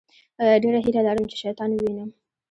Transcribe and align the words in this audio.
ډېره 0.61 0.79
هیله 0.85 1.01
لرم 1.07 1.25
چې 1.31 1.35
شیطان 1.43 1.69
ووينم. 1.73 2.09